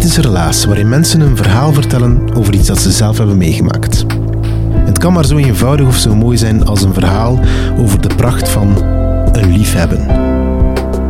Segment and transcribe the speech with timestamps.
[0.00, 4.04] Dit is Relaas, waarin mensen een verhaal vertellen over iets dat ze zelf hebben meegemaakt.
[4.72, 7.40] Het kan maar zo eenvoudig of zo mooi zijn als een verhaal
[7.78, 8.82] over de pracht van
[9.32, 10.06] een liefhebben.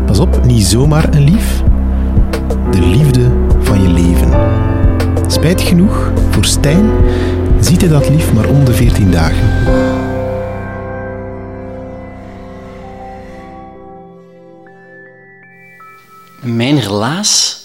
[0.06, 1.62] Pas op, niet zomaar een lief.
[2.70, 4.30] De liefde van je leven.
[5.26, 6.90] Spijtig genoeg, voor Stijn
[7.60, 9.48] ziet hij dat lief maar om de 14 dagen.
[16.42, 17.59] Mijn relaas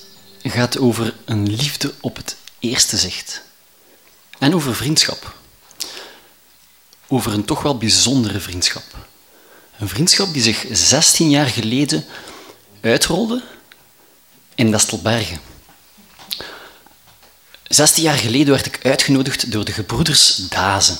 [0.51, 3.41] gaat over een liefde op het eerste zicht.
[4.39, 5.33] En over vriendschap.
[7.07, 8.83] Over een toch wel bijzondere vriendschap.
[9.79, 12.05] Een vriendschap die zich 16 jaar geleden
[12.81, 13.43] uitrolde
[14.55, 15.39] in Destelbergen.
[17.67, 20.97] 16 jaar geleden werd ik uitgenodigd door de gebroeders Dazen.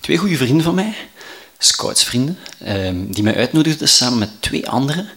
[0.00, 0.96] Twee goede vrienden van mij,
[1.58, 5.10] scoutsvrienden, ehm, die mij uitnodigden samen met twee anderen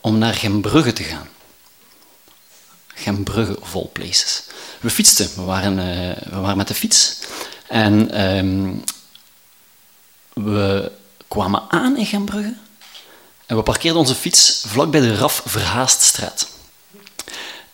[0.00, 1.28] om naar Gembrugge te gaan.
[3.00, 4.42] Gembrugge all places.
[4.80, 7.18] We fietsten, we waren, eh, we waren met de fiets.
[7.68, 8.72] En ehm,
[10.32, 10.92] we
[11.28, 12.54] kwamen aan in Gembrugge
[13.46, 16.48] en we parkeerden onze fiets vlakbij de Raf Verhaaststraat.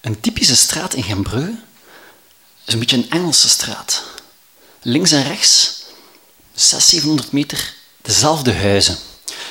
[0.01, 1.55] Een typische straat in Gembrugge
[2.65, 4.03] is een beetje een Engelse straat.
[4.83, 5.83] Links en rechts,
[6.55, 8.99] 600, 700 meter, dezelfde huizen.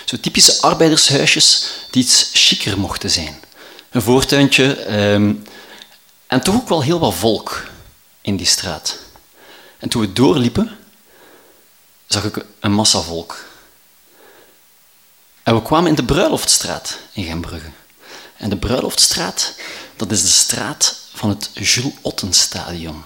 [0.06, 3.40] Zo typische arbeidershuisjes die iets chiquer mochten zijn.
[3.90, 5.34] Een voortuintje ehm,
[6.28, 7.64] en toch ook wel heel wat volk
[8.22, 8.98] in die straat.
[9.78, 10.78] En toen we doorliepen,
[12.06, 13.46] zag ik een massa volk.
[15.44, 17.72] En we kwamen in de Bruiloftstraat in Gembrugge.
[18.38, 19.56] En de Bruiloftstraat,
[19.96, 23.04] dat is de straat van het Jules Otten Stadion.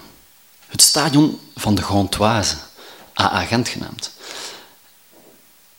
[0.66, 2.56] Het stadion van de Gantoise,
[3.14, 4.10] AA Gent genaamd.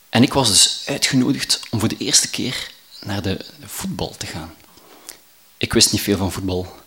[0.08, 2.70] En ik was dus uitgenodigd om voor de eerste keer
[3.00, 4.54] naar de voetbal te gaan.
[5.56, 6.81] Ik wist niet veel van voetbal.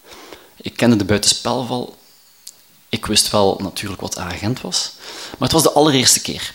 [0.65, 1.97] Ik kende de buitenspelval.
[2.89, 4.91] Ik wist wel natuurlijk wat agent was.
[5.37, 6.53] Maar het was de allereerste keer.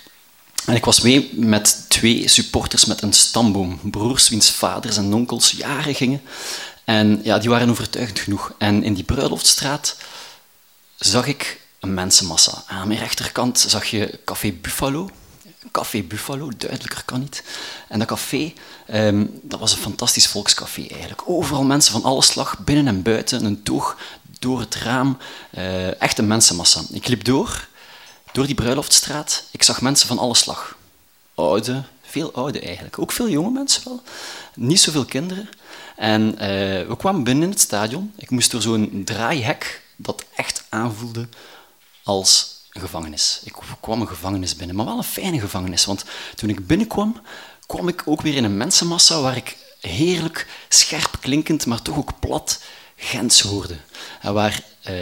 [0.67, 3.81] En ik was mee met twee supporters met een stamboom.
[3.83, 6.23] Broers wiens vaders en onkels jaren gingen.
[6.85, 8.53] En ja, die waren overtuigend genoeg.
[8.59, 9.97] En in die bruiloftstraat
[10.97, 12.65] zag ik een mensenmassa.
[12.67, 15.11] Aan mijn rechterkant zag je Café Buffalo.
[15.71, 17.43] Café Buffalo, duidelijker kan niet.
[17.89, 18.53] En dat café,
[18.87, 21.23] ehm, dat was een fantastisch volkscafé eigenlijk.
[21.25, 23.97] Overal mensen van alle slag, binnen en buiten, een toog
[24.39, 25.19] door het raam.
[25.59, 26.81] Uh, echt een mensenmassa.
[26.93, 27.69] Ik liep door,
[28.33, 29.45] door die bruiloftstraat.
[29.51, 30.77] Ik zag mensen van alle slag.
[31.35, 32.99] Oude, veel oude eigenlijk.
[32.99, 34.03] Ook veel jonge mensen wel.
[34.55, 35.49] Niet zoveel kinderen.
[35.97, 36.39] En uh,
[36.89, 38.13] we kwamen binnen in het stadion.
[38.17, 41.29] Ik moest door zo'n draaihek dat echt aanvoelde
[42.03, 43.41] als gevangenis.
[43.45, 45.85] Ik kwam een gevangenis binnen, maar wel een fijne gevangenis.
[45.85, 46.05] Want
[46.35, 47.21] toen ik binnenkwam,
[47.67, 52.21] kwam ik ook weer in een mensenmassa waar ik heerlijk, scherp klinkend, maar toch ook
[52.21, 52.61] plat
[53.03, 53.77] Gens hoorde.
[54.21, 54.95] En waar, eh,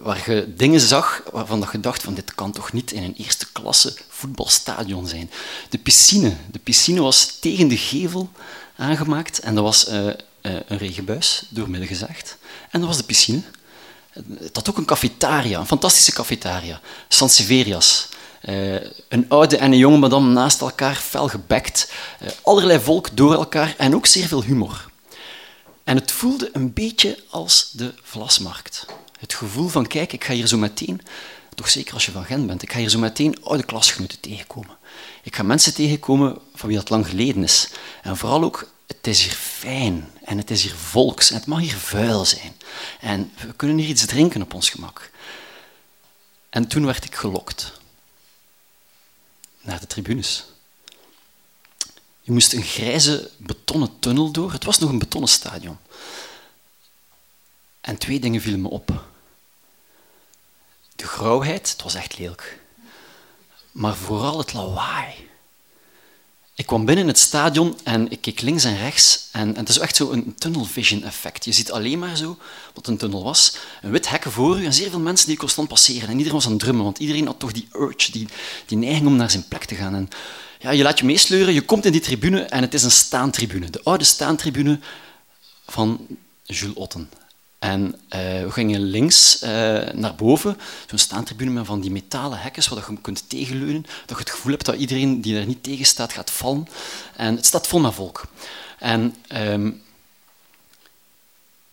[0.00, 3.46] waar je dingen zag waarvan je dacht van dit kan toch niet in een eerste
[3.52, 5.30] klasse voetbalstadion zijn.
[5.68, 6.36] De piscine.
[6.50, 8.30] De piscine was tegen de gevel
[8.76, 10.12] aangemaakt en dat was uh, uh,
[10.42, 12.36] een regenbuis, doormidden gezegd.
[12.70, 13.42] En dat was de piscine.
[14.38, 16.80] Het had ook een cafetaria, een fantastische cafetaria.
[17.08, 18.08] Sanseverias.
[18.48, 18.74] Uh,
[19.08, 21.92] een oude en een jonge madame naast elkaar, fel gebekt.
[22.22, 24.90] Uh, allerlei volk door elkaar en ook zeer veel humor.
[25.84, 28.86] En het voelde een beetje als de Vlasmarkt.
[29.18, 31.00] Het gevoel van, kijk, ik ga hier zo meteen,
[31.54, 34.76] toch zeker als je van Gent bent, ik ga hier zo meteen oude klasgenoten tegenkomen.
[35.22, 37.68] Ik ga mensen tegenkomen van wie dat lang geleden is.
[38.02, 41.60] En vooral ook, het is hier fijn en het is hier volks en het mag
[41.60, 42.56] hier vuil zijn.
[43.00, 45.10] En we kunnen hier iets drinken op ons gemak.
[46.50, 47.72] En toen werd ik gelokt
[49.60, 50.44] naar de tribunes.
[52.20, 54.52] Je moest een grijze betonnen tunnel door.
[54.52, 55.78] Het was nog een betonnen stadion.
[57.80, 59.04] En twee dingen vielen me op.
[60.96, 62.60] De grauwheid, het was echt lelijk.
[63.70, 65.30] maar vooral het lawaai.
[66.62, 69.96] Ik kwam binnen het stadion en ik keek links en rechts en, het is echt
[69.96, 71.44] zo een tunnel vision effect.
[71.44, 72.38] Je ziet alleen maar zo,
[72.74, 75.68] wat een tunnel was, een wit hekken voor u en zeer veel mensen die constant
[75.68, 76.08] passeren.
[76.08, 78.28] En iedereen was aan het drummen, want iedereen had toch die urge, die,
[78.66, 79.94] die neiging om naar zijn plek te gaan.
[79.94, 80.08] En
[80.58, 83.70] ja, je laat je meesleuren, je komt in die tribune en het is een staantribune.
[83.70, 84.78] De oude staantribune
[85.66, 86.06] van
[86.44, 87.10] Jules Otten.
[87.62, 89.48] En uh, we gingen links uh,
[89.92, 94.22] naar boven, zo'n staantribune met van die metalen hekken waar je kunt tegenleunen, dat je
[94.24, 96.68] het gevoel hebt dat iedereen die er niet tegen staat gaat vallen.
[97.16, 98.26] En het staat vol met volk.
[98.78, 99.82] En um,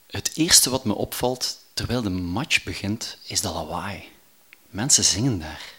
[0.07, 4.03] het eerste wat me opvalt terwijl de match begint, is dat lawaai.
[4.69, 5.78] Mensen zingen daar.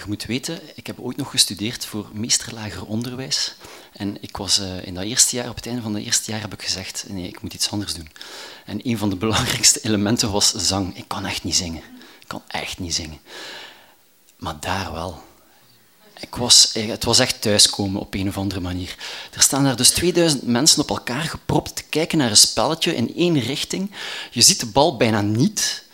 [0.00, 3.54] Je moet weten, ik heb ooit nog gestudeerd voor meesterlager onderwijs.
[3.92, 6.40] En ik was uh, in dat eerste jaar, op het einde van het eerste jaar,
[6.40, 8.08] heb ik gezegd, nee, ik moet iets anders doen.
[8.64, 10.96] En een van de belangrijkste elementen was zang.
[10.96, 11.82] Ik kan echt niet zingen.
[12.20, 13.20] Ik kan echt niet zingen.
[14.36, 15.22] Maar daar wel.
[16.20, 18.96] Ik was, eh, het was echt thuiskomen op een of andere manier.
[19.32, 23.16] Er staan daar dus 2000 mensen op elkaar gepropt te kijken naar een spelletje in
[23.16, 23.90] één richting.
[24.30, 25.84] Je ziet de bal bijna niet,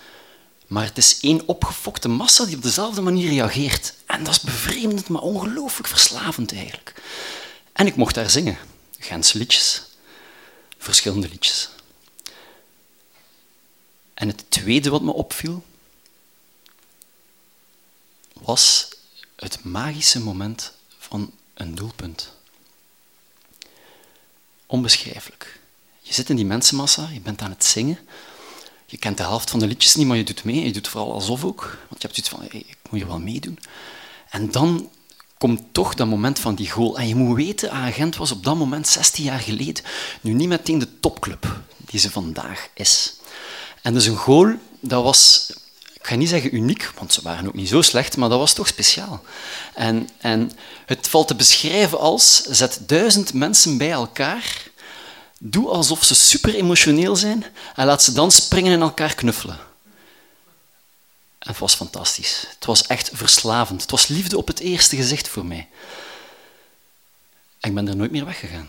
[0.66, 3.94] maar het is één opgefokte massa die op dezelfde manier reageert.
[4.06, 7.02] En dat is bevreemdend, maar ongelooflijk verslavend eigenlijk.
[7.72, 8.58] En ik mocht daar zingen.
[8.98, 9.82] Gentse liedjes.
[10.78, 11.68] Verschillende liedjes.
[14.14, 15.64] En het tweede wat me opviel,
[18.32, 18.88] was
[19.36, 22.32] het magische moment van een doelpunt.
[24.66, 25.60] Onbeschrijfelijk.
[26.00, 27.98] Je zit in die mensenmassa, je bent aan het zingen.
[28.86, 30.64] Je kent de helft van de liedjes niet, maar je doet mee.
[30.64, 31.60] Je doet vooral alsof ook.
[31.88, 33.58] Want je hebt zoiets van, hey, ik moet hier wel meedoen.
[34.30, 34.90] En dan
[35.38, 36.98] komt toch dat moment van die goal.
[36.98, 39.84] En je moet weten, Agent was op dat moment 16 jaar geleden
[40.20, 43.14] nu niet meteen de topclub die ze vandaag is.
[43.82, 45.52] En dus een goal, dat was,
[45.94, 48.52] ik ga niet zeggen uniek, want ze waren ook niet zo slecht, maar dat was
[48.52, 49.22] toch speciaal.
[49.74, 50.50] En, en
[50.86, 54.70] het valt te beschrijven als, zet duizend mensen bij elkaar,
[55.38, 57.44] doe alsof ze super emotioneel zijn
[57.74, 59.58] en laat ze dan springen en elkaar knuffelen.
[61.38, 62.44] En het was fantastisch.
[62.54, 63.80] Het was echt verslavend.
[63.80, 65.68] Het was liefde op het eerste gezicht voor mij.
[67.60, 68.68] En ik ben er nooit meer weggegaan.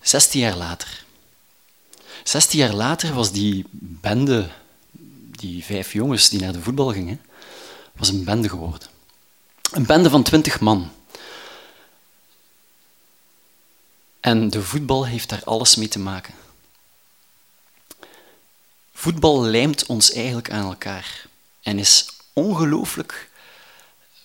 [0.00, 1.04] Zestien jaar later.
[2.22, 4.48] Zestien jaar later was die bende,
[5.30, 7.20] die vijf jongens die naar de voetbal gingen,
[7.92, 8.88] was een bende geworden.
[9.70, 10.90] Een bende van twintig man.
[14.20, 16.34] En de voetbal heeft daar alles mee te maken.
[18.92, 21.26] Voetbal lijmt ons eigenlijk aan elkaar
[21.62, 23.30] en is ongelooflijk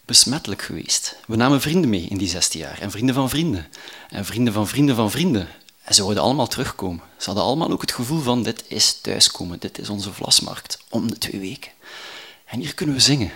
[0.06, 1.16] besmettelijk geweest.
[1.28, 3.68] We namen vrienden mee in die 16 jaar en vrienden van vrienden
[4.10, 5.48] en vrienden van vrienden van vrienden.
[5.84, 7.04] En ze zouden allemaal terugkomen.
[7.18, 11.10] Ze hadden allemaal ook het gevoel van dit is thuiskomen, dit is onze vlasmarkt om
[11.10, 11.72] de twee weken.
[12.46, 13.32] En hier kunnen we zingen.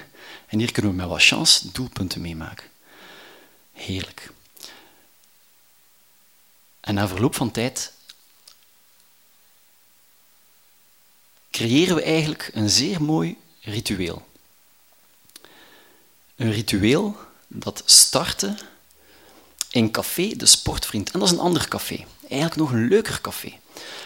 [0.48, 2.66] En hier kunnen we met wat chance doelpunten meemaken.
[3.74, 4.32] Heerlijk.
[6.88, 7.92] En na verloop van tijd
[11.52, 14.28] creëren we eigenlijk een zeer mooi ritueel.
[16.36, 17.18] Een ritueel
[17.48, 18.58] dat startte
[19.70, 21.12] in Café de Sportvriend.
[21.12, 22.06] En dat is een ander café.
[22.30, 23.60] Eigenlijk nog een leuker café.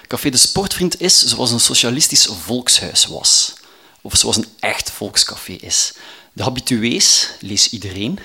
[0.07, 3.53] Café de Sportvriend is zoals een socialistisch volkshuis was.
[4.01, 5.93] Of zoals een echt volkscafé is.
[6.33, 8.19] De habitués, lees iedereen,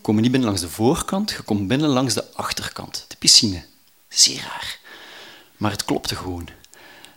[0.00, 3.70] komen niet binnen langs de voorkant, je komt binnen langs de achterkant, de piscine.
[4.12, 4.78] Zeer raar.
[5.56, 6.48] Maar het klopte gewoon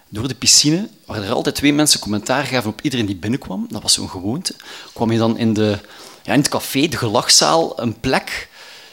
[0.10, 3.82] door de piscine, waar er altijd twee mensen commentaar gaven op iedereen die binnenkwam, dat
[3.82, 4.56] was zo'n gewoonte,
[4.94, 5.80] kwam je dan in, de,
[6.24, 8.50] ja, in het café, de gelachzaal, een plek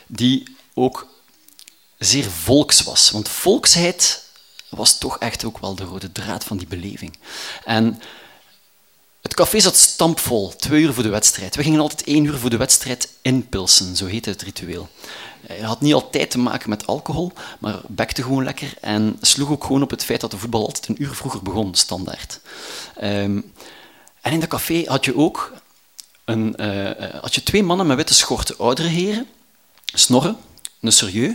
[0.06, 1.06] die ook
[1.99, 3.11] zeer volks was.
[3.11, 4.25] Want volksheid
[4.68, 7.16] was toch echt ook wel de rode draad van die beleving.
[7.64, 8.00] En
[9.23, 11.56] het café zat stampvol, twee uur voor de wedstrijd.
[11.56, 14.88] We gingen altijd één uur voor de wedstrijd inpilsen, zo heette het ritueel.
[15.46, 19.64] Hij had niet altijd te maken met alcohol, maar bekte gewoon lekker en sloeg ook
[19.64, 22.40] gewoon op het feit dat de voetbal altijd een uur vroeger begon, standaard.
[22.96, 23.40] Ehm,
[24.20, 25.52] en in dat café had je ook
[26.25, 29.26] een, uh, had je twee mannen met witte schorten, oudere heren,
[29.84, 30.37] snorren,
[30.80, 31.34] een serieus,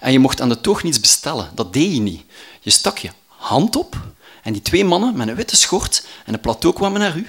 [0.00, 1.50] en je mocht aan de toog niets bestellen.
[1.54, 2.24] Dat deed je niet.
[2.60, 3.96] Je stak je hand op
[4.42, 7.28] en die twee mannen met een witte schort en een plateau kwamen naar u.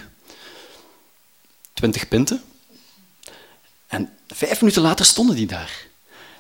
[1.74, 2.44] Twintig pinten.
[3.88, 5.88] En vijf minuten later stonden die daar.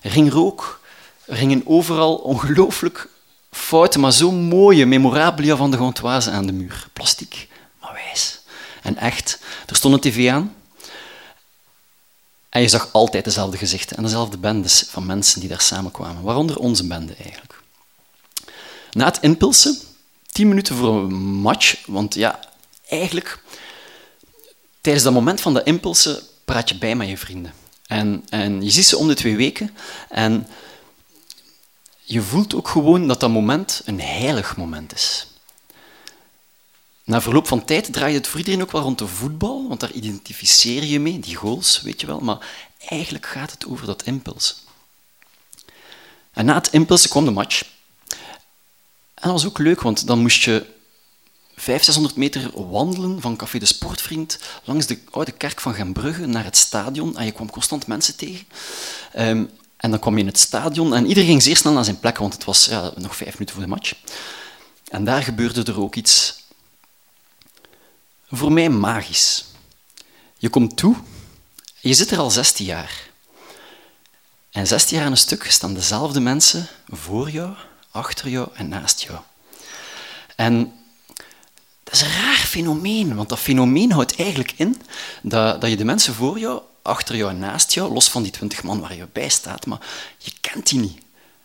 [0.05, 0.79] Er rook.
[1.25, 3.09] Er gingen overal ongelooflijk
[3.51, 6.87] foute, maar zo mooie memorabilia van de Gantoise aan de muur.
[6.93, 7.47] Plastiek,
[7.81, 8.39] maar wijs.
[8.81, 9.39] En echt.
[9.65, 10.55] Er stond een tv aan.
[12.49, 16.23] En je zag altijd dezelfde gezichten en dezelfde bendes van mensen die daar samenkwamen.
[16.23, 17.61] Waaronder onze bende eigenlijk.
[18.91, 19.77] Na het inpulsen,
[20.31, 22.39] tien minuten voor een match, want ja,
[22.87, 23.39] eigenlijk
[24.81, 27.53] tijdens dat moment van de impulsen praat je bij met je vrienden.
[27.87, 29.75] En, en je ziet ze om de twee weken.
[30.09, 30.47] En
[32.03, 35.27] je voelt ook gewoon dat dat moment een heilig moment is.
[37.03, 39.91] Na verloop van tijd draait het voor iedereen ook wel rond de voetbal, want daar
[39.91, 42.19] identificeer je mee, die goals, weet je wel.
[42.19, 42.47] Maar
[42.87, 44.63] eigenlijk gaat het over dat impuls.
[46.31, 47.63] En na het impuls kwam de match.
[49.13, 50.74] En dat was ook leuk, want dan moest je
[51.55, 56.43] 500, 600 meter wandelen van Café de Sportvriend langs de oude kerk van Gembrugge naar
[56.43, 57.17] het stadion.
[57.17, 58.45] En je kwam constant mensen tegen.
[59.17, 61.99] Um, en dan kwam je in het stadion en iedereen ging zeer snel naar zijn
[61.99, 63.93] plek, want het was ja, nog vijf minuten voor de match.
[64.87, 66.43] En daar gebeurde er ook iets
[68.29, 69.45] voor mij magisch.
[70.37, 70.95] Je komt toe,
[71.79, 73.09] je zit er al 16 jaar.
[74.51, 77.53] En 16 jaar aan een stuk staan dezelfde mensen voor jou,
[77.91, 79.19] achter jou en naast jou.
[80.35, 80.73] En
[81.85, 84.81] dat is een raar fenomeen, want dat fenomeen houdt eigenlijk in
[85.21, 88.31] dat, dat je de mensen voor jou, achter jou en naast jou, los van die
[88.31, 89.87] twintig man waar je bij staat, maar
[90.17, 90.97] je kent die niet.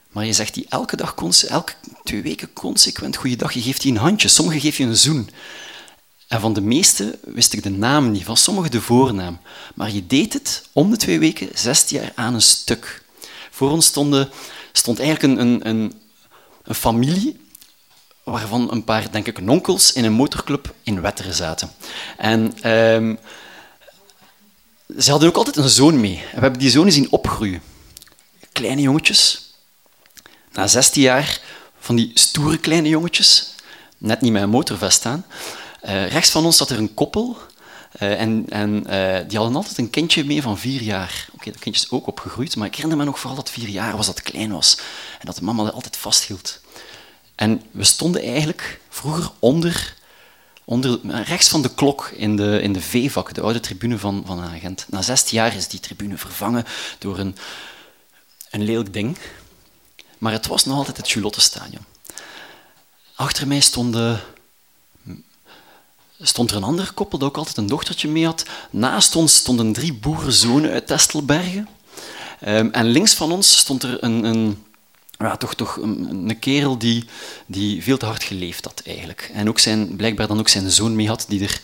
[0.09, 1.15] Maar je zegt die elke dag,
[1.49, 1.73] elke
[2.05, 3.53] twee weken consequent goeiedag.
[3.53, 5.31] Je geeft die een handje, sommigen geef je een zoen.
[6.29, 9.41] En van de meeste wist ik de naam niet, van sommigen de voornaam.
[9.75, 13.03] Maar je deed het om de twee weken, 16 jaar aan een stuk.
[13.51, 14.31] Voor ons stonden,
[14.73, 16.01] stond eigenlijk een, een,
[16.63, 17.41] een familie
[18.31, 21.71] waarvan een paar, denk ik, onkels in een motorclub in Wetteren zaten.
[22.17, 23.15] En ehm,
[24.99, 26.17] ze hadden ook altijd een zoon mee.
[26.17, 27.63] En we hebben die zoon zien opgroeien.
[28.53, 29.51] Kleine jongetjes.
[30.53, 31.41] Na 16 jaar
[31.81, 33.55] van die stoere kleine jongetjes,
[33.99, 35.27] net niet met een motorvest aan.
[35.85, 37.37] Uh, rechts van ons zat er een koppel.
[38.01, 41.29] Uh, en, en uh, die hadden altijd een kindje mee van vier jaar.
[41.33, 43.97] Oké, dat kindje is ook opgegroeid, maar ik herinner me nog vooral dat vier jaar
[43.97, 44.77] was dat klein was.
[45.19, 46.61] En dat de mama dat altijd vasthield.
[47.41, 49.97] En we stonden eigenlijk vroeger onder,
[50.65, 54.41] onder rechts van de klok in de, in de V-vak, de oude tribune van, van
[54.41, 54.87] agent.
[54.89, 56.65] Na 16 jaar is die tribune vervangen
[56.99, 57.37] door een,
[58.51, 59.19] een lelijk ding.
[60.19, 61.85] Maar het was nog altijd het Julotte-stadion.
[63.15, 64.21] Achter mij stonden,
[66.21, 68.45] stond er een ander koppel dat ook altijd een dochtertje mee had.
[68.71, 71.69] Naast ons stonden drie boerenzonen uit Testelbergen.
[72.47, 74.65] Um, en links van ons stond er een, een
[75.29, 77.05] ja, toch, toch een, kerel die,
[77.47, 79.31] die veel te hard geleefd had eigenlijk.
[79.35, 81.61] En ook zijn, blijkbaar dan ook zijn zoon mee had die er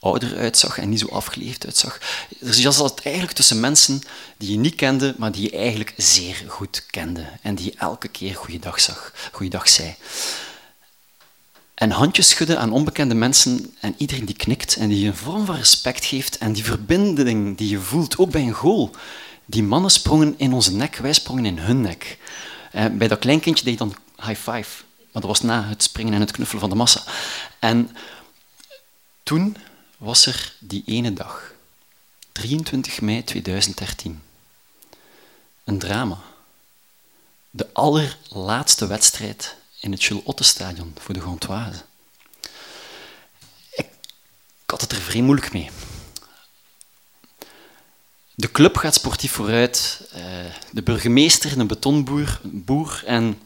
[0.00, 2.00] ouder uitzag en niet zo afgeleefd uitzag.
[2.40, 4.00] Dus je zat eigenlijk tussen mensen
[4.36, 7.26] die je niet kende, maar die je eigenlijk zeer goed kende.
[7.42, 9.94] En die je elke keer goeiedag zag, goeiedag zei.
[11.74, 15.46] En handjes schudden aan onbekende mensen en iedereen die knikt en die je een vorm
[15.46, 18.90] van respect geeft en die verbinding die je voelt, ook bij een goal.
[19.44, 22.18] Die mannen sprongen in onze nek, wij sprongen in hun nek.
[22.76, 24.84] Eh, bij dat kleinkindje deed je dan high five.
[25.12, 27.02] Maar dat was na het springen en het knuffelen van de massa.
[27.58, 27.96] En
[29.22, 29.56] toen
[29.96, 31.52] was er die ene dag,
[32.32, 34.22] 23 mei 2013,
[35.64, 36.18] een drama.
[37.50, 41.82] De allerlaatste wedstrijd in het Jules Otte Stadion voor de Gantoise.
[43.70, 43.88] Ik,
[44.66, 45.70] had het er vrij moeilijk mee.
[48.38, 50.00] De club gaat sportief vooruit.
[50.12, 50.22] Eh,
[50.70, 53.38] de burgemeester, een betonboer boer en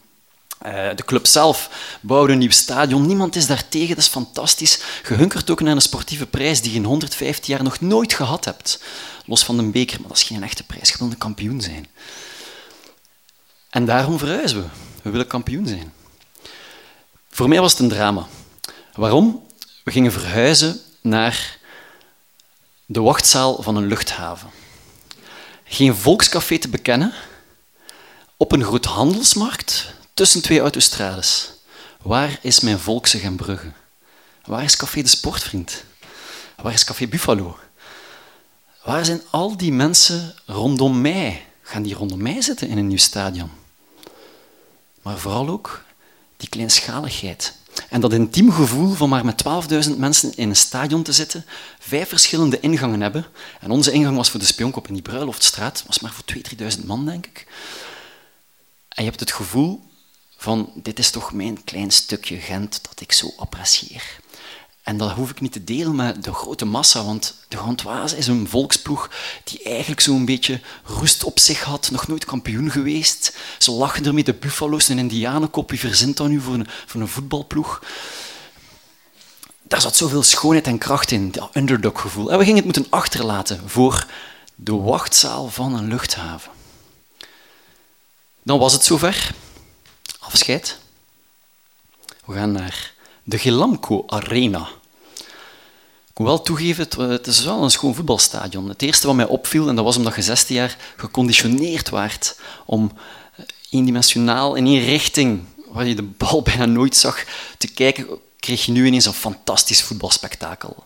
[0.66, 1.70] uh, de club zelf
[2.00, 3.06] bouwde een nieuw stadion.
[3.06, 4.82] Niemand is daar tegen, dat is fantastisch.
[5.02, 8.82] Gehunkerd ook naar een sportieve prijs die je in 150 jaar nog nooit gehad hebt.
[9.26, 10.88] Los van een beker, maar dat is geen echte prijs.
[10.88, 11.86] Je wil een kampioen zijn.
[13.70, 14.68] En daarom verhuizen we.
[15.02, 15.92] We willen kampioen zijn.
[17.30, 18.26] Voor mij was het een drama.
[18.94, 19.46] Waarom?
[19.84, 21.58] We gingen verhuizen naar
[22.86, 24.59] de wachtzaal van een luchthaven
[25.72, 27.12] geen volkscafé te bekennen
[28.36, 31.52] op een groot handelsmarkt tussen twee autostrades.
[32.02, 33.72] Waar is mijn volkse Gembrugge?
[34.44, 35.84] Waar is Café de Sportvriend?
[36.62, 37.58] Waar is Café Buffalo?
[38.82, 41.46] Waar zijn al die mensen rondom mij?
[41.62, 43.50] Gaan die rondom mij zitten in een nieuw stadion?
[45.02, 45.84] Maar vooral ook
[46.36, 47.54] die kleinschaligheid.
[47.88, 49.44] En dat intiem gevoel van maar met
[49.88, 51.44] 12.000 mensen in een stadion te zitten,
[51.78, 53.26] vijf verschillende ingangen hebben.
[53.60, 56.86] En onze ingang was voor de Spionkop in die Bruiloftstraat, was maar voor 2.000, 3.000
[56.86, 57.46] man, denk ik.
[58.88, 59.82] En je hebt het gevoel
[60.36, 64.20] van, dit is toch mijn klein stukje Gent dat ik zo apprecieer.
[64.90, 68.26] En dat hoef ik niet te delen met de grote massa, want de Gantoise is
[68.26, 69.10] een volksploeg
[69.44, 73.36] die eigenlijk zo'n beetje roest op zich had, nog nooit kampioen geweest.
[73.58, 77.08] Ze lachen ermee, de Buffalo's, een indianenkop, wie verzint dat nu voor een, voor een
[77.08, 77.82] voetbalploeg?
[79.62, 82.32] Daar zat zoveel schoonheid en kracht in, dat underdog-gevoel.
[82.32, 84.06] En we gingen het moeten achterlaten voor
[84.54, 86.50] de wachtzaal van een luchthaven.
[88.42, 89.30] Dan was het zover.
[90.18, 90.78] Afscheid.
[92.24, 94.68] We gaan naar de Gelamco Arena
[96.20, 98.68] moet wel toegeven, het, is wel een schoon voetbalstadion.
[98.68, 102.92] Het eerste wat mij opviel, en dat was omdat je 16 jaar geconditioneerd waart om
[103.36, 107.24] eh, eendimensionaal in één richting, waar je de bal bijna nooit zag,
[107.58, 108.06] te kijken,
[108.38, 110.84] kreeg je nu ineens een fantastisch voetbalspektakel.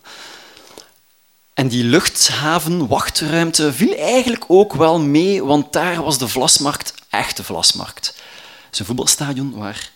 [1.53, 7.37] En die luchthaven, wachtruimte, viel eigenlijk ook wel mee, want daar was de Vlasmarkt echt
[7.37, 8.05] de Vlasmarkt.
[8.65, 9.91] Het is een voetbalstadion waar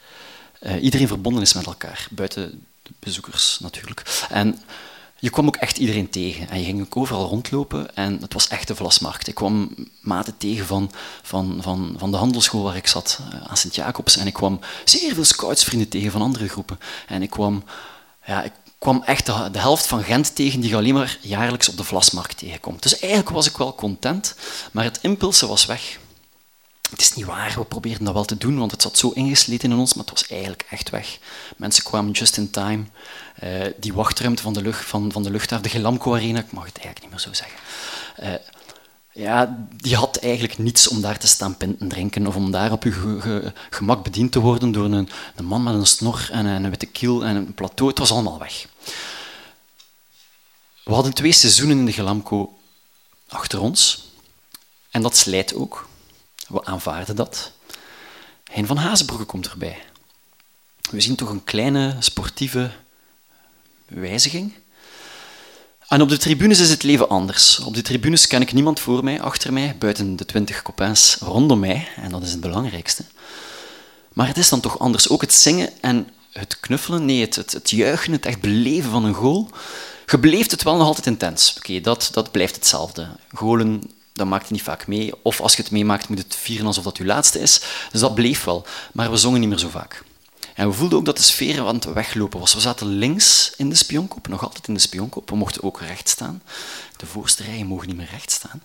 [0.62, 4.26] uh, iedereen verbonden is met elkaar, buiten de bezoekers natuurlijk.
[4.30, 4.62] En
[5.20, 6.50] je kwam ook echt iedereen tegen.
[6.50, 9.28] En je ging ook overal rondlopen en het was echt de Vlasmarkt.
[9.28, 13.58] Ik kwam maten tegen van, van, van, van de handelsschool waar ik zat, uh, aan
[13.58, 14.18] Sint-Jacobs.
[14.18, 16.80] En ik kwam zeer veel scoutsvrienden tegen van andere groepen.
[17.08, 17.64] En ik kwam,
[18.26, 21.78] ja, ik kwam echt de, helft van Gent tegen die je alleen maar jaarlijks op
[21.78, 22.84] de Vlasmarkt tegenkomt.
[22.84, 24.36] Dus eigenlijk was ik wel content,
[24.72, 26.00] maar het impulse was weg.
[26.90, 29.72] Het is niet waar, we probeerden dat wel te doen, want het zat zo ingesleten
[29.72, 31.18] in ons, maar het was eigenlijk echt weg.
[31.58, 32.84] Mensen kwamen just in time.
[33.44, 36.78] Uh, die wachtruimte van de, lucht, van, van de luchthaven, de Arena, ik mag het
[36.78, 37.60] eigenlijk niet meer zo zeggen.
[38.24, 38.34] Uh,
[39.14, 42.84] ja, die had eigenlijk niets om daar te staan pinten drinken of om daar op
[42.84, 46.46] je ge ge gemak bediend te worden door een, een, man met een snor en
[46.46, 47.90] een witte kiel en een plateau.
[47.90, 48.68] Het was allemaal weg.
[50.84, 52.58] We hadden twee seizoenen in de Gelamco
[53.28, 54.08] achter ons
[54.92, 55.89] en dat slijt ook.
[56.50, 57.52] We aanvaarden dat.
[58.52, 59.78] Hein van Hazenbroeke komt erbij.
[60.92, 62.72] We zien toch een kleine sportieve
[63.86, 64.54] wijziging.
[65.88, 67.60] En op de tribunes is het leven anders.
[67.60, 71.60] Op de tribunes ken ik niemand voor mij, achter mij, buiten de twintig copains rondom
[71.60, 71.88] mij.
[71.96, 73.04] En dat is het belangrijkste.
[74.14, 75.10] Maar het is dan toch anders.
[75.10, 79.14] Ook het zingen en het knuffelen, nee, het, het, juichen, het echt beleven van een
[79.14, 79.50] goal.
[80.06, 80.18] Je
[80.50, 81.56] het wel nog altijd intens.
[81.58, 83.08] Oké, dat, dat blijft hetzelfde.
[83.34, 83.84] Golen
[84.20, 85.12] dat maakt niet vaak mee.
[85.22, 87.62] Of als je het meemaakt, moet het vieren alsof dat je laatste is.
[87.92, 88.66] Dus dat bleef wel.
[88.94, 90.04] Maar we zongen niet meer zo vaak.
[90.56, 92.54] En we voelden ook dat de sfeer aan het weglopen was.
[92.54, 95.30] We zaten links in de spionkop, nog altijd in de spionkop.
[95.30, 96.44] We mochten ook recht staan.
[96.98, 98.64] De voorste rijen mogen niet meer recht staan.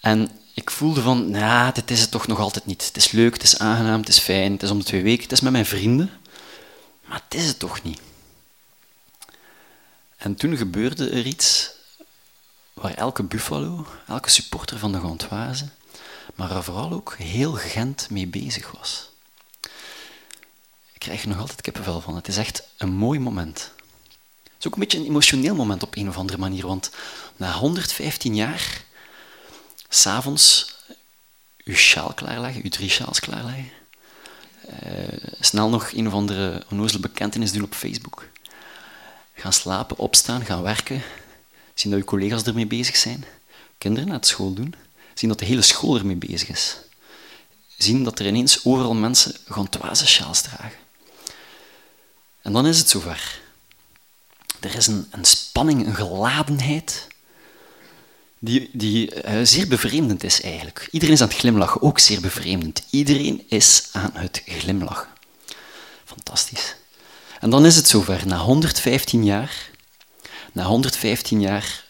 [0.00, 2.86] En ik voelde van, nou, dit is het toch nog altijd niet.
[2.86, 5.22] Het is leuk, het is aangenaam, het is fijn, het is om de twee weken,
[5.22, 6.10] het is met mijn vrienden.
[7.06, 8.00] Maar het is het toch niet.
[10.16, 11.70] En toen gebeurde er iets
[12.82, 15.68] waar elke Buffalo, elke supporter van de Gantoise,
[16.34, 19.10] maar vooral ook heel Gent mee bezig was.
[20.92, 22.16] Ik krijg er nog altijd kippenvel van.
[22.16, 23.72] Het is echt een mooi moment.
[24.42, 26.90] Het is ook een beetje een emotioneel moment op een of andere manier, want
[27.36, 28.84] na 115 jaar,
[29.88, 30.74] s'avonds
[31.64, 33.70] uw sjaal klaarleggen, uw drie sjaals klaarleggen,
[34.86, 38.28] uh, snel nog een of andere onnozele bekentenis doen op Facebook,
[39.34, 41.02] gaan slapen, opstaan, gaan werken,
[41.74, 43.24] zien dat je collega's ermee bezig zijn,
[43.78, 44.74] kinderen naar school doen,
[45.14, 46.76] zien dat de hele school ermee bezig is,
[47.78, 50.78] zien dat er ineens overal mensen gantoise sjaals dragen.
[52.42, 53.40] En dan is het zover.
[54.60, 57.06] Er is een, een spanning, een geladenheid,
[58.38, 60.88] die, die uh, zeer bevreemdend is eigenlijk.
[60.90, 62.82] Iedereen is aan het glimlachen, ook zeer bevreemdend.
[62.90, 65.08] Iedereen is aan het glimlachen.
[66.04, 66.74] Fantastisch.
[67.40, 69.70] En dan is het zover, na 115 jaar,
[70.52, 71.84] na 115 jaar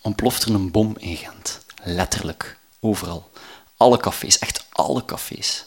[0.00, 1.60] ontploft er een bom in Gent.
[1.82, 3.30] Letterlijk, overal.
[3.76, 5.64] Alle cafés, echt alle cafés.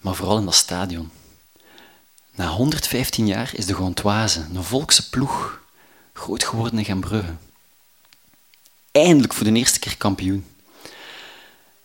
[0.00, 1.10] Maar vooral in dat stadion.
[2.30, 5.60] Na 115 jaar is de Gantoise, een volkse ploeg,
[6.12, 7.34] groot geworden in Gembrugge.
[8.92, 10.46] Eindelijk voor de eerste keer kampioen.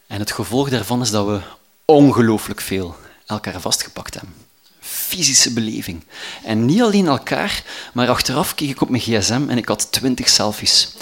[0.08, 1.42] En het gevolg daarvan is dat we
[1.86, 4.45] ongelooflijk veel elkaar vastgepakt hebben.
[4.88, 6.04] Fysische beleving.
[6.44, 10.30] En niet alleen elkaar, maar achteraf keek ik op mijn gsm en ik had twintig
[10.30, 10.94] selfies.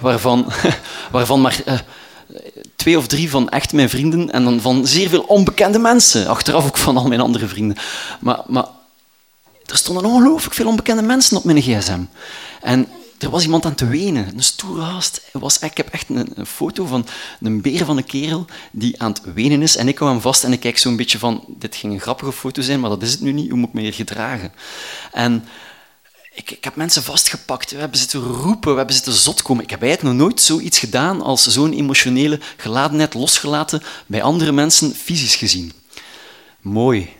[0.00, 0.52] Waarvan,
[1.10, 1.78] waarvan maar uh,
[2.76, 6.26] twee of drie van echt mijn vrienden en dan van zeer veel onbekende mensen.
[6.26, 7.76] Achteraf ook van al mijn andere vrienden.
[8.20, 8.66] Maar, maar
[9.66, 12.00] er stonden ongelooflijk veel onbekende mensen op mijn gsm.
[12.60, 15.00] En er was iemand aan te wenen, een stoere.
[15.32, 17.06] Was, ik heb echt een, foto van
[17.40, 19.76] een beer van een kerel die aan het wenen is.
[19.76, 22.32] En ik hou hem vast en ik kijk zo'n beetje van, dit ging een grappige
[22.32, 23.50] foto zijn, maar dat is het nu niet.
[23.50, 24.52] Hoe moet ik me hier gedragen?
[25.12, 25.44] En
[26.34, 29.64] ik, ik, heb mensen vastgepakt, we hebben zitten roepen, we hebben zitten zot komen.
[29.64, 34.94] Ik heb eigenlijk nog nooit zoiets gedaan als zo'n emotionele geladenheid losgelaten bij andere mensen
[34.94, 35.72] fysisch gezien.
[36.60, 37.14] Mooi.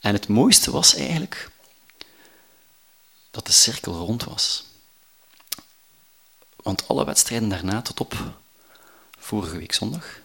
[0.00, 1.50] En het mooiste was eigenlijk
[3.38, 4.64] dat de cirkel rond was.
[6.56, 8.14] Want alle wedstrijden daarna, tot op
[9.18, 10.18] vorige week zondag,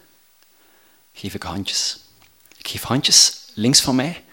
[1.12, 1.98] geef ik handjes.
[2.56, 4.24] Ik geef handjes links van mij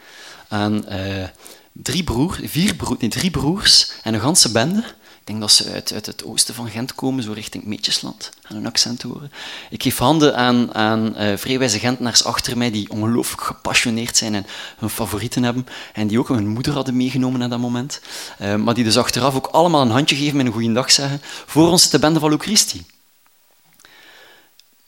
[0.48, 1.28] aan uh,
[1.72, 4.96] drie, broer, vier broer, nee, drie broers en een ganse bende.
[5.22, 8.56] Ik denk dat ze uit, uit het oosten van Gent komen, zo richting Meetjesland, aan
[8.56, 9.32] hun accent horen.
[9.70, 14.46] Ik geef handen aan, aan uh, vrijwijze Gentenaars achter mij die ongelooflijk gepassioneerd zijn en
[14.78, 15.68] hun favorieten hebben.
[15.94, 18.02] En die ook hun moeder hadden meegenomen aan dat moment.
[18.42, 21.22] Uh, maar die dus achteraf ook allemaal een handje geven en een goede dag zeggen.
[21.46, 22.86] Voor ons de bende van Lucristie.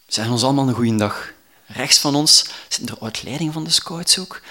[0.08, 1.32] Zeggen ons allemaal een goede dag.
[1.66, 4.42] Rechts van ons zit de uitleiding van de scouts ook.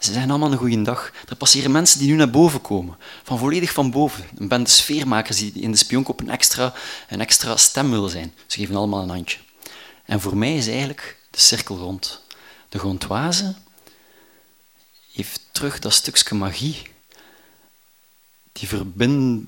[0.00, 1.12] Ze zeggen allemaal een goede dag.
[1.28, 2.96] Er passeren mensen die nu naar boven komen.
[3.22, 4.24] Van volledig van boven.
[4.36, 6.74] Een bende sfeermakers die in de spionkop een extra,
[7.08, 8.34] een extra stem willen zijn.
[8.46, 9.38] Ze geven allemaal een handje.
[10.04, 12.22] En voor mij is eigenlijk de cirkel rond.
[12.68, 13.54] De Gondoise
[15.12, 16.82] heeft terug dat stukje magie.
[18.52, 18.68] Die,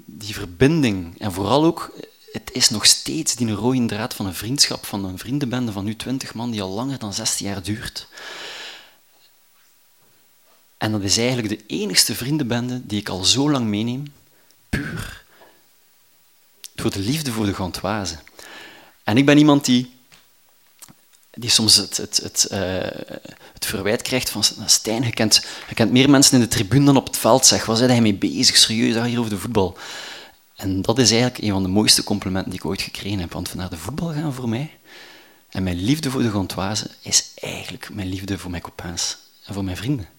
[0.05, 1.21] die verbinding.
[1.21, 1.93] En vooral ook,
[2.33, 5.97] het is nog steeds die rode draad van een vriendschap, van een vriendenbende van nu
[5.97, 8.09] twintig man, die al langer dan 16 jaar duurt.
[10.83, 14.13] En dat is eigenlijk de enigste vriendenbende die ik al zo lang meeneem,
[14.69, 15.25] puur
[16.77, 18.17] voor de liefde voor de Gantoise.
[19.05, 19.95] En ik ben iemand die,
[21.31, 22.59] die soms het, het, het, uh,
[23.53, 27.17] het verwijt krijgt van Stijn, je kent, meer mensen in de tribune dan op het
[27.17, 27.67] veld, zeg.
[27.67, 28.57] Waar zijn hij mee bezig?
[28.57, 29.77] Serieus, hier over de voetbal.
[30.57, 33.33] En dat is eigenlijk een van de mooiste complimenten die ik ooit gekregen heb.
[33.33, 34.79] Want naar de voetbal gaan voor mij
[35.49, 39.65] en mijn liefde voor de Gantoise is eigenlijk mijn liefde voor mijn copains en voor
[39.65, 40.12] mijn vrienden.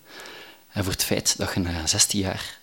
[0.74, 2.58] En voor het feit dat je na 16 jaar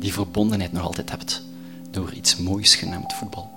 [0.00, 1.42] die verbondenheid nog altijd hebt
[1.90, 3.50] door iets moois genaamd voetbal.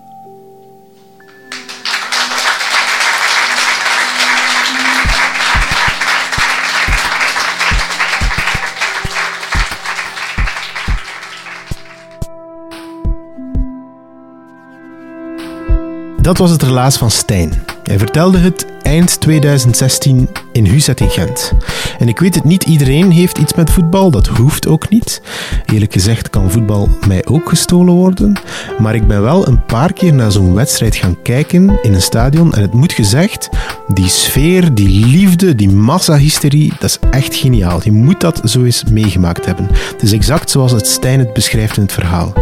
[16.22, 17.64] Dat was het relaas van Stijn.
[17.84, 21.54] Hij vertelde het eind 2016 in Huzet in Gent.
[22.00, 25.22] En ik weet het, niet iedereen heeft iets met voetbal, dat hoeft ook niet.
[25.66, 28.40] Eerlijk gezegd kan voetbal mij ook gestolen worden.
[28.80, 32.54] Maar ik ben wel een paar keer naar zo'n wedstrijd gaan kijken in een stadion.
[32.54, 33.50] En het moet gezegd,
[33.88, 37.80] die sfeer, die liefde, die massahysterie, dat is echt geniaal.
[37.84, 39.68] Je moet dat zo eens meegemaakt hebben.
[39.92, 42.34] Het is exact zoals het Stijn het beschrijft in het verhaal.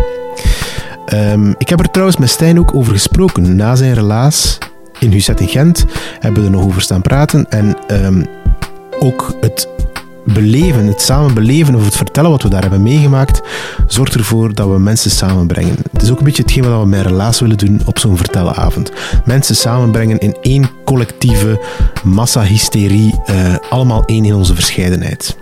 [1.14, 4.58] Um, ik heb er trouwens met Stijn ook over gesproken na zijn relaas
[5.00, 5.86] in Huzet in Gent.
[6.20, 7.50] Hebben we er nog over staan praten.
[7.50, 8.26] En um,
[9.00, 9.68] ook het
[10.26, 13.42] beleven, het samen beleven of het vertellen wat we daar hebben meegemaakt,
[13.88, 15.76] zorgt ervoor dat we mensen samenbrengen.
[15.92, 18.92] Het is ook een beetje hetgeen wat we met relaas willen doen op zo'n vertellenavond.
[19.26, 21.62] Mensen samenbrengen in één collectieve
[22.04, 25.38] massahysterie, uh, allemaal één in onze verscheidenheid.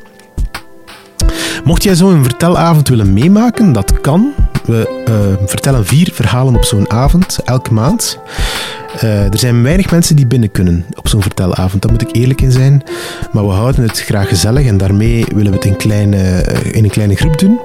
[1.63, 4.33] Mocht jij zo'n vertelavond willen meemaken, dat kan.
[4.65, 8.19] We uh, vertellen vier verhalen op zo'n avond, elke maand.
[9.03, 12.41] Uh, er zijn weinig mensen die binnen kunnen op zo'n vertelavond, daar moet ik eerlijk
[12.41, 12.83] in zijn.
[13.31, 16.83] Maar we houden het graag gezellig en daarmee willen we het in, kleine, uh, in
[16.83, 17.59] een kleine groep doen.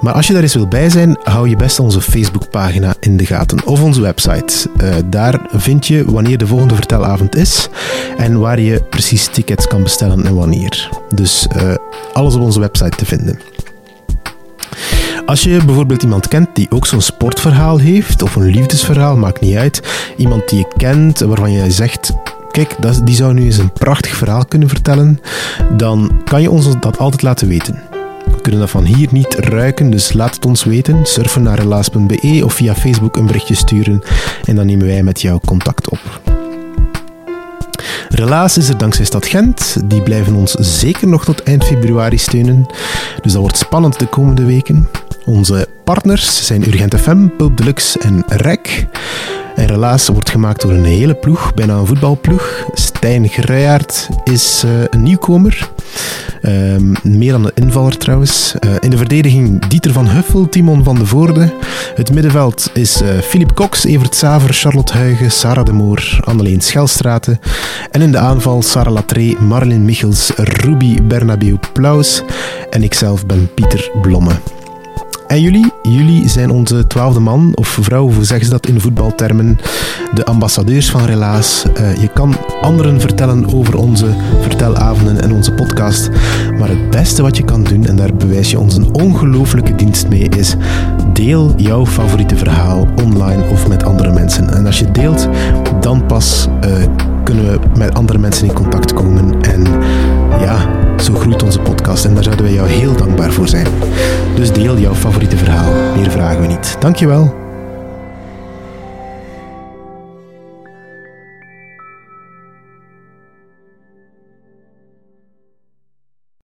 [0.00, 3.26] Maar als je daar eens wil bij zijn, hou je best onze Facebookpagina in de
[3.26, 4.70] gaten of onze website.
[4.82, 7.68] Uh, daar vind je wanneer de volgende vertelavond is
[8.16, 10.88] en waar je precies tickets kan bestellen en wanneer.
[11.14, 11.46] Dus
[12.12, 13.55] alles op onze website te vinden.
[15.26, 19.56] Als je bijvoorbeeld iemand kent die ook zo'n sportverhaal heeft, of een liefdesverhaal, maakt niet
[19.56, 19.82] uit.
[20.16, 22.12] Iemand die je kent, waarvan je zegt,
[22.50, 25.20] kijk, die zou nu eens een prachtig verhaal kunnen vertellen,
[25.76, 27.82] dan kan je ons dat altijd laten weten.
[28.24, 31.06] We kunnen dat van hier niet ruiken, dus laat het ons weten.
[31.06, 34.02] Surfen naar relaas.be of via Facebook een berichtje sturen
[34.44, 36.20] en dan nemen wij met jou contact op.
[38.08, 39.76] Relaas is er dankzij Stad Gent.
[39.84, 42.66] Die blijven ons zeker nog tot eind februari steunen.
[43.22, 44.88] Dus dat wordt spannend de komende weken.
[45.26, 48.86] Onze partners zijn Urgent FM, Pulp Deluxe en REC.
[49.56, 52.64] En Relaas wordt gemaakt door een hele ploeg, bijna een voetbalploeg.
[52.72, 55.70] Stijn Gruijaert is uh, een nieuwkomer.
[56.42, 58.54] Uh, meer dan een invaller trouwens.
[58.60, 61.52] Uh, in de verdediging Dieter van Huffel, Timon van de Voorde.
[61.94, 67.40] Het middenveld is Filip eh, Cox, Evert Saver, Charlotte Huigen, Sarah de Moor, Anneleen Schelstraten.
[67.90, 72.22] En in de aanval Sarah Latré, Marlin Michels, Ruby Bernabeu Plaus.
[72.70, 74.32] En ikzelf ben Pieter Blomme.
[75.26, 79.58] En jullie, jullie zijn onze twaalfde man of vrouw, hoe zeggen ze dat in voetbaltermen,
[80.14, 81.64] de ambassadeurs van Relaas.
[81.80, 84.06] Uh, je kan anderen vertellen over onze
[84.40, 86.10] vertelavonden en onze podcast.
[86.58, 90.08] Maar het beste wat je kan doen, en daar bewijs je ons een ongelooflijke dienst
[90.08, 90.54] mee, is
[91.12, 94.50] deel jouw favoriete verhaal online of met andere mensen.
[94.54, 95.28] En als je deelt,
[95.80, 96.70] dan pas uh,
[97.26, 99.40] kunnen we met andere mensen in contact komen.
[99.42, 99.64] En
[100.40, 100.70] ja,
[101.02, 103.66] zo groeit onze podcast en daar zouden wij jou heel dankbaar voor zijn.
[104.34, 105.72] Dus deel jouw favoriete verhaal.
[105.96, 106.76] Meer vragen we niet.
[106.80, 107.45] Dankjewel.